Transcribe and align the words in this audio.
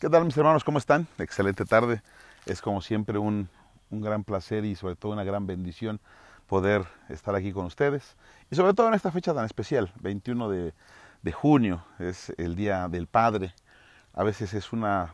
¿Qué 0.00 0.08
tal 0.08 0.24
mis 0.24 0.34
hermanos? 0.38 0.64
¿Cómo 0.64 0.78
están? 0.78 1.06
Excelente 1.18 1.66
tarde. 1.66 2.00
Es 2.46 2.62
como 2.62 2.80
siempre 2.80 3.18
un, 3.18 3.50
un, 3.90 4.00
gran 4.00 4.24
placer 4.24 4.64
y 4.64 4.74
sobre 4.74 4.96
todo 4.96 5.12
una 5.12 5.24
gran 5.24 5.46
bendición 5.46 6.00
poder 6.46 6.86
estar 7.10 7.34
aquí 7.34 7.52
con 7.52 7.66
ustedes. 7.66 8.16
Y 8.50 8.56
sobre 8.56 8.72
todo 8.72 8.88
en 8.88 8.94
esta 8.94 9.12
fecha 9.12 9.34
tan 9.34 9.44
especial, 9.44 9.92
21 10.00 10.48
de, 10.48 10.72
de 11.20 11.32
junio, 11.32 11.84
es 11.98 12.32
el 12.38 12.56
Día 12.56 12.88
del 12.88 13.08
Padre. 13.08 13.52
A 14.14 14.24
veces 14.24 14.54
es 14.54 14.72
una 14.72 15.12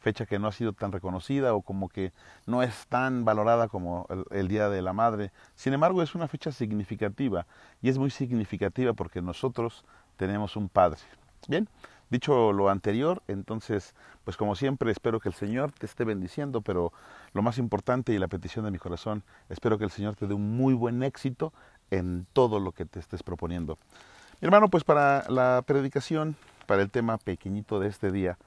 fecha 0.00 0.26
que 0.26 0.40
no 0.40 0.48
ha 0.48 0.52
sido 0.52 0.72
tan 0.72 0.90
reconocida 0.90 1.54
o 1.54 1.62
como 1.62 1.88
que 1.88 2.12
no 2.46 2.64
es 2.64 2.88
tan 2.88 3.24
valorada 3.24 3.68
como 3.68 4.08
el, 4.10 4.24
el, 4.36 4.48
Día 4.48 4.68
de 4.68 4.82
la 4.82 4.92
Madre. 4.92 5.30
Sin 5.54 5.72
embargo, 5.72 6.02
es 6.02 6.16
una 6.16 6.26
fecha 6.26 6.50
significativa 6.50 7.46
y 7.80 7.90
es 7.90 7.96
muy 7.96 8.10
significativa 8.10 8.92
porque 8.92 9.22
nosotros 9.22 9.84
tenemos 10.16 10.56
un 10.56 10.68
Padre. 10.68 10.98
Bien, 11.46 11.68
Dicho 12.08 12.52
lo 12.52 12.68
anterior, 12.68 13.22
entonces, 13.26 13.94
pues 14.24 14.36
como 14.36 14.54
siempre, 14.54 14.92
espero 14.92 15.18
que 15.18 15.28
el 15.28 15.34
Señor 15.34 15.72
te 15.72 15.86
esté 15.86 16.04
bendiciendo, 16.04 16.60
pero 16.60 16.92
lo 17.32 17.42
más 17.42 17.58
importante 17.58 18.12
y 18.12 18.18
la 18.18 18.28
petición 18.28 18.64
de 18.64 18.70
mi 18.70 18.78
corazón, 18.78 19.24
espero 19.48 19.76
que 19.76 19.84
el 19.84 19.90
Señor 19.90 20.14
te 20.14 20.28
dé 20.28 20.34
un 20.34 20.56
muy 20.56 20.74
buen 20.74 21.02
éxito 21.02 21.52
en 21.90 22.26
todo 22.32 22.60
lo 22.60 22.70
que 22.70 22.86
te 22.86 23.00
estés 23.00 23.24
proponiendo. 23.24 23.76
Mi 24.40 24.46
hermano, 24.46 24.68
pues 24.68 24.84
para 24.84 25.28
la 25.28 25.64
predicación, 25.66 26.36
para 26.66 26.82
el 26.82 26.90
tema 26.90 27.18
pequeñito 27.18 27.80
de 27.80 27.88
este 27.88 28.12
día, 28.12 28.38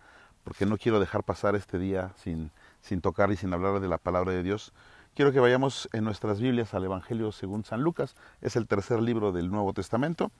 porque 0.45 0.65
no 0.65 0.77
quiero 0.77 1.01
dejar 1.01 1.23
pasar 1.23 1.55
este 1.55 1.79
día 1.79 2.13
sin, 2.15 2.51
sin 2.81 3.01
tocar 3.01 3.29
y 3.31 3.35
sin 3.35 3.53
hablar 3.53 3.81
de 3.81 3.89
la 3.89 3.97
palabra 3.97 4.31
de 4.31 4.41
Dios, 4.41 4.71
quiero 5.15 5.33
que 5.33 5.41
vayamos 5.41 5.89
en 5.91 6.05
nuestras 6.05 6.39
Biblias 6.39 6.73
al 6.73 6.85
Evangelio 6.85 7.33
según 7.33 7.65
San 7.65 7.81
Lucas, 7.81 8.15
es 8.41 8.55
el 8.55 8.67
tercer 8.67 9.01
libro 9.01 9.33
del 9.33 9.51
Nuevo 9.51 9.73
Testamento 9.73 10.31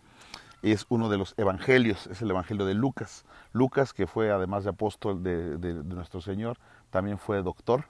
es 0.62 0.86
uno 0.90 1.10
de 1.10 1.18
los 1.18 1.34
evangelios, 1.38 2.08
es 2.08 2.22
el 2.22 2.30
evangelio 2.32 2.66
de 2.66 2.74
Lucas. 2.74 3.26
Lucas, 3.54 3.94
que 3.94 4.08
fue 4.08 4.32
además 4.32 4.64
de 4.64 4.72
apóstol 4.72 5.24
de, 5.24 5.58
de, 5.58 5.74
nuestro 5.74 6.22
Señor, 6.22 6.58
también 6.90 7.18
fue 7.18 7.42
doctor. 7.42 7.86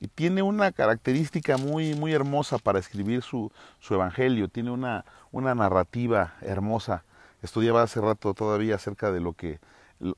Y 0.00 0.08
tiene 0.08 0.42
una 0.42 0.72
característica 0.72 1.56
muy, 1.58 1.94
muy 1.94 2.12
hermosa 2.12 2.58
para 2.58 2.78
escribir 2.78 3.22
su, 3.22 3.52
su 3.80 3.94
evangelio, 3.94 4.48
tiene 4.48 4.70
una, 4.70 5.04
una 5.30 5.54
narrativa 5.54 6.34
hermosa. 6.40 7.04
Estudiaba 7.42 7.82
hace 7.82 8.00
rato 8.00 8.34
todavía 8.34 8.76
acerca 8.76 9.12
de 9.12 9.20
lo 9.20 9.34
que 9.34 9.60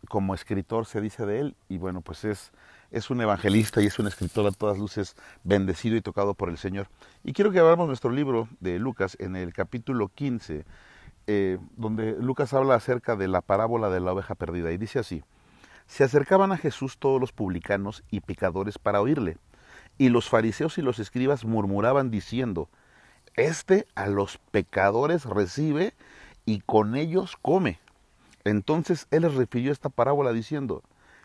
como 0.08 0.34
escritor 0.34 0.86
se 0.86 1.00
dice 1.00 1.26
de 1.26 1.40
él, 1.40 1.56
y 1.68 1.78
bueno, 1.78 2.02
pues 2.02 2.24
es, 2.24 2.52
es 2.92 3.10
un 3.10 3.20
evangelista 3.20 3.82
y 3.82 3.86
es 3.86 3.98
un 3.98 4.06
escritor 4.06 4.46
a 4.46 4.52
todas 4.52 4.78
luces 4.78 5.16
bendecido 5.42 5.96
y 5.96 6.00
tocado 6.00 6.34
por 6.34 6.48
el 6.48 6.58
Señor. 6.58 6.86
Y 7.24 7.32
quiero 7.32 7.50
que 7.50 7.58
abramos 7.58 7.88
nuestro 7.88 8.10
libro 8.10 8.48
de 8.60 8.78
Lucas 8.78 9.16
en 9.18 9.34
el 9.34 9.52
capítulo 9.52 10.08
15 10.08 10.64
eh, 11.26 11.58
donde 11.76 12.12
Lucas 12.18 12.52
habla 12.52 12.74
acerca 12.74 13.16
de 13.16 13.28
la 13.28 13.40
parábola 13.40 13.90
de 13.90 14.00
la 14.00 14.12
oveja 14.12 14.34
perdida 14.34 14.72
y 14.72 14.78
dice 14.78 14.98
así, 14.98 15.22
se 15.86 16.04
acercaban 16.04 16.52
a 16.52 16.56
Jesús 16.56 16.98
todos 16.98 17.20
los 17.20 17.32
publicanos 17.32 18.02
y 18.10 18.20
pecadores 18.20 18.78
para 18.78 19.00
oírle, 19.00 19.36
y 19.98 20.08
los 20.08 20.28
fariseos 20.28 20.78
y 20.78 20.82
los 20.82 20.98
escribas 20.98 21.44
murmuraban 21.44 22.10
diciendo, 22.10 22.68
Este 23.34 23.86
a 23.94 24.06
los 24.06 24.38
pecadores 24.38 25.24
recibe 25.24 25.94
y 26.44 26.60
con 26.60 26.96
ellos 26.96 27.36
come. 27.40 27.78
Entonces 28.44 29.06
él 29.10 29.22
les 29.22 29.34
refirió 29.34 29.70
esta 29.70 29.88
parábola 29.88 30.32
diciendo, 30.32 30.82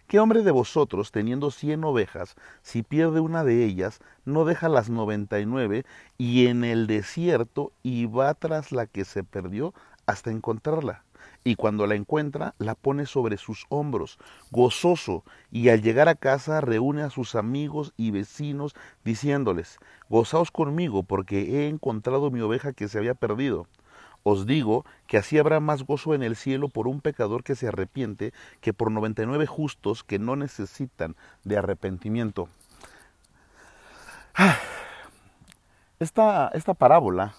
¿Qué 0.08 0.22
hombre 0.22 0.42
de 0.42 0.52
vosotros, 0.52 1.12
teniendo 1.12 1.52
cien 1.52 1.84
ovejas, 1.84 2.36
si 2.62 2.82
pierde 2.82 3.20
una 3.20 3.44
de 3.44 3.66
ellas, 3.66 4.00
no 4.24 4.46
deja 4.46 4.70
las 4.70 4.90
noventa 4.90 5.42
y 5.42 5.46
nueve 5.46 5.86
y 6.18 6.48
en 6.48 6.64
el 6.64 6.88
desierto 6.88 7.74
y 7.84 8.06
va 8.06 8.34
tras 8.34 8.72
la 8.72 8.88
que 8.88 9.04
se 9.04 9.26
perdió 9.26 9.74
hasta 10.06 10.32
encontrarla? 10.32 11.04
Y 11.44 11.56
cuando 11.56 11.88
la 11.88 11.96
encuentra, 11.96 12.56
la 12.58 12.76
pone 12.76 13.06
sobre 13.06 13.36
sus 13.36 13.66
hombros, 13.68 14.18
gozoso, 14.50 15.26
y 15.52 15.68
al 15.68 15.82
llegar 15.82 16.08
a 16.08 16.16
casa 16.16 16.62
reúne 16.62 17.02
a 17.02 17.10
sus 17.10 17.36
amigos 17.36 17.92
y 17.98 18.12
vecinos, 18.12 18.76
diciéndoles, 19.04 19.78
Gozaos 20.08 20.52
conmigo, 20.52 21.04
porque 21.04 21.58
he 21.58 21.68
encontrado 21.68 22.32
mi 22.32 22.40
oveja 22.40 22.72
que 22.72 22.88
se 22.88 22.98
había 22.98 23.14
perdido. 23.14 23.68
Os 24.24 24.46
digo 24.46 24.86
que 25.08 25.18
así 25.18 25.38
habrá 25.38 25.60
más 25.60 25.84
gozo 25.84 26.14
en 26.14 26.22
el 26.24 26.36
cielo 26.36 26.70
por 26.70 26.88
un 26.88 27.02
pecador 27.02 27.44
que 27.44 27.56
se 27.56 27.68
arrepiente 27.68 28.34
que 28.62 28.74
por 28.74 28.92
noventa 28.92 29.24
y 29.24 29.26
nueve 29.26 29.46
justos 29.46 30.04
que 30.04 30.20
no 30.20 30.36
necesitan 30.36 31.16
de 31.44 31.58
arrepentimiento. 31.58 32.50
Esta, 36.00 36.50
esta 36.50 36.76
parábola 36.76 37.34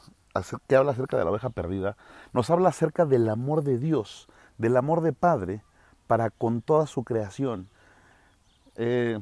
que 0.66 0.74
habla 0.74 0.90
acerca 0.90 1.16
de 1.16 1.24
la 1.24 1.30
oveja 1.30 1.50
perdida 1.50 1.96
nos 2.32 2.50
habla 2.50 2.70
acerca 2.70 3.06
del 3.06 3.28
amor 3.28 3.62
de 3.62 3.78
Dios, 3.78 4.26
del 4.56 4.76
amor 4.76 5.00
de 5.02 5.12
Padre 5.12 5.62
para 6.08 6.30
con 6.30 6.60
toda 6.60 6.88
su 6.88 7.04
creación. 7.04 7.68
Eh, 8.74 9.20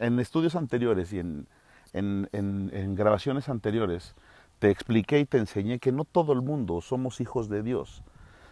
en 0.00 0.18
estudios 0.18 0.56
anteriores 0.56 1.12
y 1.12 1.20
en, 1.20 1.46
en 1.92 2.94
grabaciones 2.96 3.48
anteriores, 3.48 4.16
te 4.58 4.70
expliqué 4.70 5.20
y 5.20 5.24
te 5.24 5.38
enseñé 5.38 5.78
que 5.78 5.92
no 5.92 6.04
todo 6.04 6.32
el 6.32 6.42
mundo 6.42 6.80
somos 6.80 7.20
hijos 7.20 7.48
de 7.48 7.62
Dios. 7.62 8.02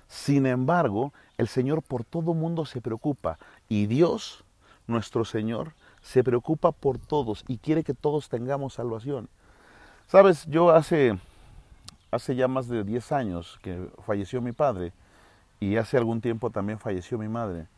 Sin 0.09 0.47
embargo, 0.47 1.13
el 1.39 1.49
Señor 1.49 1.83
por 1.83 2.05
todo 2.05 2.35
mundo 2.35 2.67
se 2.67 2.81
preocupa 2.81 3.39
y 3.69 3.87
Dios, 3.87 4.45
nuestro 4.87 5.25
Señor, 5.25 5.73
se 6.03 6.23
preocupa 6.23 6.73
por 6.73 6.99
todos 6.99 7.45
y 7.49 7.59
quiere 7.59 7.85
que 7.85 7.95
todos 7.95 8.29
tengamos 8.29 8.75
salvación. 8.75 9.29
Sabes, 10.07 10.45
yo 10.47 10.71
hace, 10.71 11.19
hace 12.11 12.35
ya 12.35 12.49
más 12.49 12.69
de 12.69 12.85
10 12.85 13.13
años 13.13 13.59
que 13.63 13.89
falleció 14.05 14.43
mi 14.43 14.53
padre 14.53 14.93
y 15.61 15.77
hace 15.77 15.97
algún 15.97 16.21
tiempo 16.21 16.51
también 16.51 16.79
falleció 16.79 17.17
mi 17.17 17.29
madre. 17.29 17.69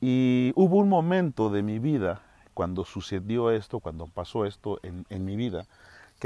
Y 0.00 0.52
hubo 0.56 0.78
un 0.78 0.88
momento 0.88 1.50
de 1.50 1.62
mi 1.62 1.78
vida, 1.78 2.22
cuando 2.54 2.84
sucedió 2.84 3.50
esto, 3.50 3.80
cuando 3.80 4.06
pasó 4.06 4.46
esto 4.46 4.80
en, 4.82 5.06
en 5.10 5.24
mi 5.24 5.36
vida, 5.36 5.66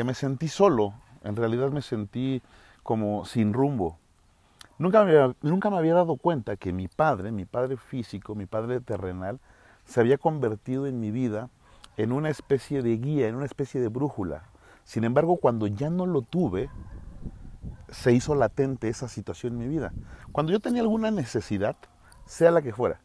que 0.00 0.05
me 0.05 0.15
sentí 0.15 0.49
solo, 0.49 0.94
en 1.25 1.37
realidad 1.37 1.71
me 1.72 1.83
sentí 1.83 2.41
como 2.83 3.27
sin 3.27 3.53
rumbo. 3.53 3.99
Nunca 4.78 5.05
me, 5.05 5.11
había, 5.11 5.37
nunca 5.43 5.69
me 5.69 5.77
había 5.77 5.93
dado 5.93 6.16
cuenta 6.16 6.56
que 6.56 6.72
mi 6.72 6.88
padre, 6.88 7.33
mi 7.33 7.44
padre 7.44 7.77
físico, 7.77 8.34
mi 8.34 8.47
padre 8.47 8.81
terrenal, 8.81 9.41
se 9.84 10.00
había 10.00 10.16
convertido 10.16 10.87
en 10.87 11.00
mi 11.00 11.10
vida 11.10 11.50
en 11.99 12.12
una 12.12 12.31
especie 12.31 12.81
de 12.81 12.97
guía, 12.97 13.28
en 13.28 13.34
una 13.34 13.44
especie 13.44 13.78
de 13.78 13.89
brújula. 13.89 14.44
Sin 14.84 15.05
embargo, 15.05 15.37
cuando 15.37 15.66
ya 15.66 15.91
no 15.91 16.06
lo 16.06 16.22
tuve, 16.22 16.71
se 17.91 18.15
hizo 18.15 18.34
latente 18.34 18.89
esa 18.89 19.06
situación 19.06 19.53
en 19.53 19.59
mi 19.59 19.69
vida. 19.69 19.93
Cuando 20.33 20.50
yo 20.50 20.60
tenía 20.60 20.81
alguna 20.81 21.10
necesidad, 21.10 21.77
sea 22.25 22.50
la 22.50 22.62
que 22.62 22.72
fuera, 22.72 23.03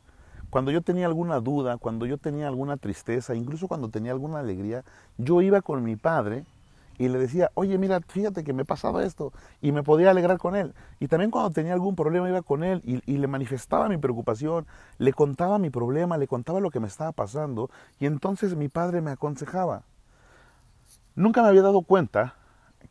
cuando 0.49 0.71
yo 0.71 0.81
tenía 0.81 1.07
alguna 1.07 1.41
duda, 1.41 1.75
cuando 1.75 2.05
yo 2.05 2.17
tenía 2.17 2.47
alguna 2.47 2.77
tristeza, 2.77 3.35
incluso 3.35 3.67
cuando 3.67 3.89
tenía 3.89 4.13
alguna 4.13 4.39
alegría, 4.39 4.85
yo 5.17 5.41
iba 5.41 5.61
con 5.61 5.83
mi 5.83 5.97
padre 5.97 6.45
y 6.97 7.09
le 7.09 7.19
decía, 7.19 7.51
oye, 7.53 7.77
mira, 7.77 7.99
fíjate 8.07 8.43
que 8.43 8.53
me 8.53 8.65
pasaba 8.65 9.03
esto 9.03 9.33
y 9.61 9.71
me 9.71 9.83
podía 9.83 10.11
alegrar 10.11 10.37
con 10.37 10.55
él. 10.55 10.73
Y 10.99 11.07
también 11.07 11.31
cuando 11.31 11.51
tenía 11.51 11.73
algún 11.73 11.95
problema 11.95 12.29
iba 12.29 12.41
con 12.41 12.63
él 12.63 12.81
y, 12.83 13.17
le 13.17 13.27
manifestaba 13.27 13.89
mi 13.89 13.97
preocupación, 13.97 14.65
le 14.97 15.13
contaba 15.13 15.59
mi 15.59 15.69
problema, 15.69 16.17
le 16.17 16.27
contaba 16.27 16.59
lo 16.59 16.71
que 16.71 16.79
me 16.79 16.87
estaba 16.87 17.11
pasando 17.11 17.69
y 17.99 18.05
entonces 18.05 18.55
mi 18.55 18.69
padre 18.69 19.01
me 19.01 19.11
aconsejaba. 19.11 19.83
Nunca 21.15 21.41
me 21.41 21.49
había 21.49 21.61
dado 21.61 21.81
cuenta 21.81 22.35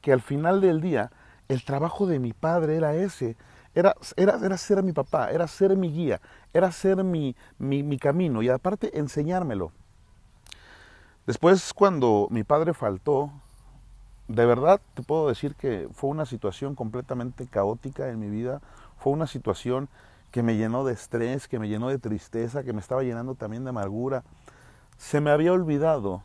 que 0.00 0.12
al 0.12 0.20
final 0.20 0.60
del 0.60 0.81
día 0.81 1.10
el 1.48 1.64
trabajo 1.64 2.06
de 2.06 2.19
mi 2.19 2.32
padre 2.32 2.76
era 2.76 2.94
ese, 2.94 3.37
era, 3.75 3.94
era, 4.16 4.38
era 4.43 4.56
ser 4.56 4.82
mi 4.82 4.93
papá, 4.93 5.31
era 5.31 5.47
ser 5.47 5.76
mi 5.76 5.91
guía, 5.91 6.20
era 6.53 6.70
ser 6.72 7.04
mi, 7.04 7.37
mi 7.59 7.98
camino 7.98 8.43
y 8.43 8.48
aparte 8.48 8.98
enseñármelo. 8.98 9.72
Después 11.26 11.72
cuando 11.72 12.28
mi 12.31 12.44
padre 12.44 12.75
faltó, 12.75 13.32
de 14.29 14.47
verdad 14.47 14.81
te 14.95 15.03
puedo 15.03 15.29
decir 15.29 15.55
que 15.55 15.89
fue 15.93 16.11
una 16.11 16.27
situación 16.27 16.75
completamente 16.75 17.47
caótica 17.47 18.09
en 18.09 18.19
mi 18.19 18.29
vida, 18.29 18.61
fue 18.97 19.12
una 19.12 19.27
situación 19.27 19.89
que 20.31 20.43
me 20.43 20.57
llenó 20.57 20.85
de 20.85 20.95
estrés, 20.95 21.47
que 21.47 21.59
me 21.59 21.69
llenó 21.69 21.89
de 21.89 21.99
tristeza, 21.99 22.65
que 22.65 22.73
me 22.73 22.81
estaba 22.81 23.03
llenando 23.03 23.35
también 23.35 23.65
de 23.65 23.71
amargura. 23.71 24.25
Se 24.97 25.21
me 25.21 25.31
había 25.31 25.53
olvidado 25.53 26.23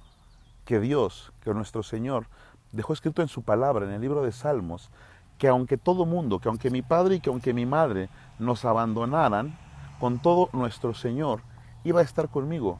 que 0.65 0.79
Dios, 0.79 1.31
que 1.41 1.53
nuestro 1.53 1.83
Señor, 1.83 2.27
dejó 2.71 2.93
escrito 2.93 3.21
en 3.21 3.27
su 3.27 3.43
palabra, 3.43 3.85
en 3.85 3.91
el 3.91 4.01
libro 4.01 4.23
de 4.23 4.31
Salmos, 4.31 4.89
que 5.37 5.47
aunque 5.47 5.77
todo 5.77 6.05
mundo, 6.05 6.39
que 6.39 6.49
aunque 6.49 6.69
mi 6.69 6.81
padre 6.81 7.15
y 7.15 7.19
que 7.19 7.29
aunque 7.29 7.53
mi 7.53 7.65
madre 7.65 8.09
nos 8.39 8.65
abandonaran, 8.65 9.57
con 9.99 10.19
todo 10.19 10.49
nuestro 10.53 10.93
Señor 10.93 11.41
iba 11.83 11.99
a 11.99 12.03
estar 12.03 12.29
conmigo. 12.29 12.79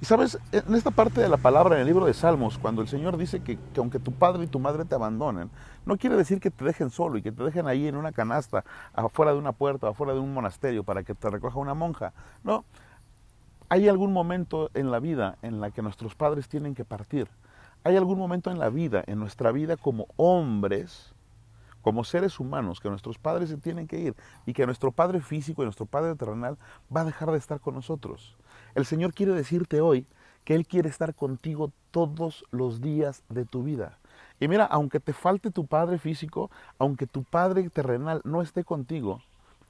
Y 0.00 0.04
sabes, 0.04 0.38
en 0.52 0.74
esta 0.76 0.92
parte 0.92 1.20
de 1.20 1.28
la 1.28 1.38
palabra 1.38 1.74
en 1.74 1.80
el 1.80 1.86
libro 1.88 2.06
de 2.06 2.14
Salmos, 2.14 2.56
cuando 2.56 2.82
el 2.82 2.88
Señor 2.88 3.16
dice 3.16 3.40
que, 3.40 3.58
que, 3.74 3.80
aunque 3.80 3.98
tu 3.98 4.12
padre 4.12 4.44
y 4.44 4.46
tu 4.46 4.60
madre 4.60 4.84
te 4.84 4.94
abandonen, 4.94 5.50
no 5.86 5.96
quiere 5.96 6.14
decir 6.14 6.38
que 6.38 6.52
te 6.52 6.64
dejen 6.64 6.90
solo 6.90 7.18
y 7.18 7.22
que 7.22 7.32
te 7.32 7.42
dejen 7.42 7.66
ahí 7.66 7.88
en 7.88 7.96
una 7.96 8.12
canasta, 8.12 8.64
afuera 8.92 9.32
de 9.32 9.38
una 9.38 9.50
puerta, 9.50 9.88
afuera 9.88 10.12
de 10.12 10.20
un 10.20 10.32
monasterio 10.32 10.84
para 10.84 11.02
que 11.02 11.14
te 11.14 11.28
recoja 11.28 11.58
una 11.58 11.74
monja. 11.74 12.12
No, 12.44 12.64
hay 13.68 13.88
algún 13.88 14.12
momento 14.12 14.70
en 14.74 14.92
la 14.92 15.00
vida 15.00 15.36
en 15.42 15.60
la 15.60 15.72
que 15.72 15.82
nuestros 15.82 16.14
padres 16.14 16.48
tienen 16.48 16.76
que 16.76 16.84
partir. 16.84 17.28
Hay 17.82 17.96
algún 17.96 18.18
momento 18.18 18.52
en 18.52 18.60
la 18.60 18.70
vida, 18.70 19.02
en 19.06 19.18
nuestra 19.18 19.50
vida 19.50 19.76
como 19.76 20.06
hombres, 20.16 21.12
como 21.82 22.04
seres 22.04 22.38
humanos, 22.38 22.80
que 22.80 22.88
nuestros 22.88 23.18
padres 23.18 23.48
se 23.48 23.56
tienen 23.56 23.86
que 23.86 23.98
ir 23.98 24.16
y 24.46 24.52
que 24.52 24.66
nuestro 24.66 24.92
Padre 24.92 25.20
físico 25.20 25.62
y 25.62 25.64
nuestro 25.64 25.86
Padre 25.86 26.14
terrenal 26.16 26.58
va 26.94 27.02
a 27.02 27.04
dejar 27.04 27.30
de 27.30 27.38
estar 27.38 27.60
con 27.60 27.74
nosotros. 27.74 28.36
El 28.78 28.86
Señor 28.86 29.12
quiere 29.12 29.32
decirte 29.32 29.80
hoy 29.80 30.06
que 30.44 30.54
Él 30.54 30.64
quiere 30.64 30.88
estar 30.88 31.12
contigo 31.12 31.72
todos 31.90 32.44
los 32.52 32.80
días 32.80 33.24
de 33.28 33.44
tu 33.44 33.64
vida. 33.64 33.98
Y 34.38 34.46
mira, 34.46 34.66
aunque 34.66 35.00
te 35.00 35.12
falte 35.12 35.50
tu 35.50 35.66
Padre 35.66 35.98
físico, 35.98 36.48
aunque 36.78 37.08
tu 37.08 37.24
Padre 37.24 37.68
terrenal 37.70 38.20
no 38.22 38.40
esté 38.40 38.62
contigo, 38.62 39.20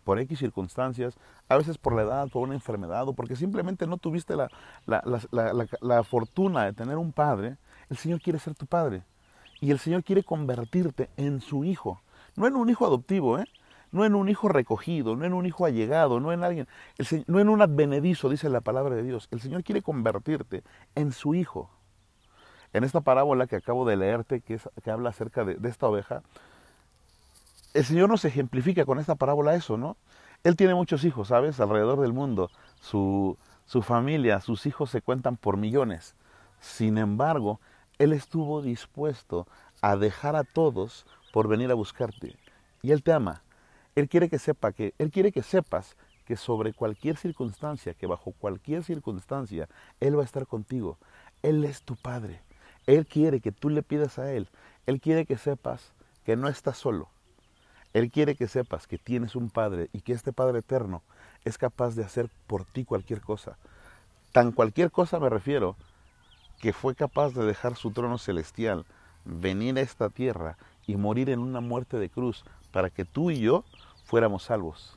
por 0.04 0.18
X 0.18 0.38
circunstancias, 0.38 1.16
a 1.48 1.56
veces 1.56 1.78
por 1.78 1.96
la 1.96 2.02
edad, 2.02 2.28
por 2.28 2.42
una 2.42 2.52
enfermedad 2.52 3.08
o 3.08 3.14
porque 3.14 3.34
simplemente 3.34 3.86
no 3.86 3.96
tuviste 3.96 4.36
la, 4.36 4.50
la, 4.84 6.04
fortuna 6.04 6.66
de 6.66 6.74
tener 6.74 6.98
un 6.98 7.12
padre, 7.12 7.56
el 7.88 7.96
Señor 7.96 8.20
quiere 8.20 8.38
ser 8.38 8.54
tu 8.54 8.66
padre. 8.66 9.04
Y 9.58 9.70
el 9.70 9.78
Señor 9.78 10.04
quiere 10.04 10.22
convertirte 10.22 11.08
en 11.16 11.40
su 11.40 11.64
hijo. 11.64 12.02
No 12.36 12.46
en 12.46 12.56
un 12.56 12.68
hijo 12.68 12.84
adoptivo, 12.84 13.38
¿eh? 13.38 13.46
No 13.90 14.04
en 14.04 14.14
un 14.14 14.28
hijo 14.28 14.48
recogido, 14.48 15.16
no 15.16 15.24
en 15.24 15.32
un 15.32 15.46
hijo 15.46 15.64
allegado, 15.64 16.20
no 16.20 16.32
en 16.32 16.44
alguien, 16.44 16.68
no 17.26 17.40
en 17.40 17.48
un 17.48 17.62
advenedizo, 17.62 18.28
dice 18.28 18.48
la 18.48 18.60
palabra 18.60 18.94
de 18.94 19.02
Dios. 19.02 19.28
El 19.30 19.40
Señor 19.40 19.64
quiere 19.64 19.82
convertirte 19.82 20.62
en 20.94 21.12
su 21.12 21.34
hijo. 21.34 21.70
En 22.72 22.84
esta 22.84 23.00
parábola 23.00 23.46
que 23.46 23.56
acabo 23.56 23.86
de 23.86 23.96
leerte, 23.96 24.40
que, 24.40 24.60
habla 24.90 25.10
acerca 25.10 25.44
de, 25.44 25.54
de 25.54 25.68
esta 25.68 25.86
oveja, 25.86 26.22
el 27.74 27.84
Señor 27.84 28.08
nos 28.08 28.24
ejemplifica 28.24 28.84
con 28.84 28.98
esta 28.98 29.14
parábola 29.14 29.54
eso, 29.54 29.76
¿no? 29.76 29.96
Él 30.44 30.56
tiene 30.56 30.74
muchos 30.74 31.04
hijos, 31.04 31.28
¿sabes? 31.28 31.60
Alrededor 31.60 32.00
del 32.00 32.12
mundo. 32.12 32.50
Su, 32.80 33.36
su 33.66 33.82
familia, 33.82 34.40
sus 34.40 34.66
hijos 34.66 34.90
se 34.90 35.02
cuentan 35.02 35.36
por 35.36 35.56
millones. 35.56 36.14
Sin 36.60 36.98
embargo, 36.98 37.60
Él 37.98 38.12
estuvo 38.12 38.62
dispuesto 38.62 39.46
a 39.80 39.96
dejar 39.96 40.36
a 40.36 40.44
todos 40.44 41.06
por 41.32 41.48
venir 41.48 41.70
a 41.70 41.74
buscarte. 41.74 42.36
Y 42.82 42.92
Él 42.92 43.02
te 43.02 43.12
ama. 43.12 43.42
Él 43.98 44.08
quiere 44.08 44.28
que 44.28 44.38
sepa 44.38 44.72
que, 44.72 44.94
Él 44.98 45.10
quiere 45.10 45.32
que 45.32 45.42
sepas 45.42 45.96
que 46.24 46.36
sobre 46.36 46.72
cualquier 46.72 47.16
circunstancia, 47.16 47.94
que 47.94 48.06
bajo 48.06 48.32
cualquier 48.32 48.84
circunstancia, 48.84 49.68
Él 50.00 50.16
va 50.16 50.22
a 50.22 50.26
estar 50.26 50.46
contigo. 50.46 50.98
Él 51.42 51.64
es 51.64 51.82
tu 51.82 51.96
Padre. 51.96 52.40
Él 52.86 53.06
quiere 53.06 53.40
que 53.40 53.52
tú 53.52 53.70
le 53.70 53.82
pidas 53.82 54.18
a 54.18 54.32
Él. 54.32 54.48
Él 54.86 55.00
quiere 55.00 55.26
que 55.26 55.36
sepas 55.36 55.92
que 56.24 56.36
no 56.36 56.48
estás 56.48 56.76
solo 56.76 57.08
él 57.94 58.10
quiere 58.10 58.34
que 58.34 58.48
sepas 58.48 58.86
que 58.86 58.98
tienes 58.98 59.34
un 59.34 59.50
Padre 59.50 59.88
y 59.92 60.02
que 60.02 60.12
este 60.12 60.32
Padre 60.32 60.60
eterno 60.60 61.02
es 61.44 61.56
capaz 61.58 61.94
de 61.94 62.04
hacer 62.04 62.28
por 62.46 62.64
ti 62.64 62.84
cualquier 62.84 63.20
cosa. 63.20 63.56
Tan 64.32 64.52
cualquier 64.52 64.90
cosa 64.90 65.18
me 65.18 65.30
refiero 65.30 65.76
que 66.60 66.72
fue 66.72 66.94
capaz 66.94 67.32
de 67.32 67.44
dejar 67.44 67.76
su 67.76 67.90
trono 67.90 68.18
celestial, 68.18 68.84
venir 69.24 69.78
a 69.78 69.80
esta 69.80 70.10
tierra 70.10 70.58
y 70.86 70.96
morir 70.96 71.30
en 71.30 71.38
una 71.38 71.60
muerte 71.60 71.98
de 71.98 72.10
cruz 72.10 72.44
para 72.72 72.90
que 72.90 73.04
tú 73.04 73.30
y 73.30 73.40
yo 73.40 73.64
fuéramos 74.08 74.44
salvos. 74.44 74.96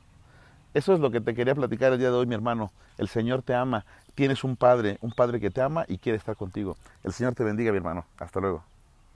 Eso 0.72 0.94
es 0.94 1.00
lo 1.00 1.10
que 1.10 1.20
te 1.20 1.34
quería 1.34 1.54
platicar 1.54 1.92
el 1.92 1.98
día 1.98 2.10
de 2.10 2.16
hoy, 2.16 2.26
mi 2.26 2.34
hermano. 2.34 2.72
El 2.96 3.08
Señor 3.08 3.42
te 3.42 3.54
ama, 3.54 3.84
tienes 4.14 4.42
un 4.42 4.56
Padre, 4.56 4.96
un 5.02 5.12
Padre 5.12 5.38
que 5.38 5.50
te 5.50 5.60
ama 5.60 5.84
y 5.86 5.98
quiere 5.98 6.16
estar 6.16 6.34
contigo. 6.34 6.78
El 7.04 7.12
Señor 7.12 7.34
te 7.34 7.44
bendiga, 7.44 7.72
mi 7.72 7.76
hermano. 7.76 8.06
Hasta 8.18 8.40
luego. 8.40 8.71